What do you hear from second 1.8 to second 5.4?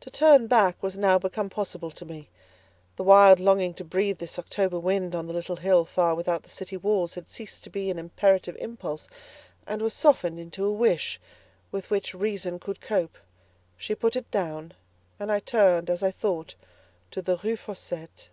to me; the wild longing to breathe this October wind on the